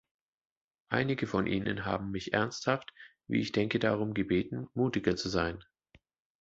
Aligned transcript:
Einige 0.89 1.27
von 1.27 1.45
Ihnen 1.45 1.85
haben 1.85 2.09
mich 2.09 2.33
ernsthaft, 2.33 2.91
wie 3.27 3.39
ich 3.39 3.51
denke 3.51 3.77
darum 3.77 4.15
gebeten, 4.15 4.67
mutiger 4.73 5.15
zu 5.15 5.29
sein. 5.29 5.63